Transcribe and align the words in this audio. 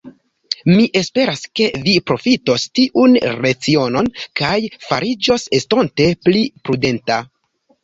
Mi 0.69 0.85
esperas, 1.01 1.43
ke 1.59 1.67
vi 1.83 1.93
profitos 2.11 2.65
tiun 2.79 3.19
lecionon, 3.45 4.11
kaj 4.43 4.57
fariĝos 4.89 5.47
estonte 5.61 6.11
pli 6.27 6.45
prudenta. 6.67 7.23